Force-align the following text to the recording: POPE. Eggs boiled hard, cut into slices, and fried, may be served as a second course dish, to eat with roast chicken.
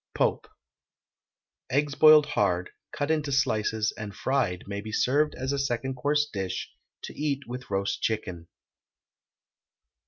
POPE. 0.15 0.47
Eggs 1.69 1.93
boiled 1.93 2.25
hard, 2.25 2.71
cut 2.91 3.11
into 3.11 3.31
slices, 3.31 3.93
and 3.95 4.15
fried, 4.15 4.63
may 4.65 4.81
be 4.81 4.91
served 4.91 5.35
as 5.35 5.51
a 5.51 5.59
second 5.59 5.93
course 5.93 6.25
dish, 6.27 6.71
to 7.03 7.13
eat 7.13 7.43
with 7.47 7.69
roast 7.69 8.01
chicken. 8.01 8.47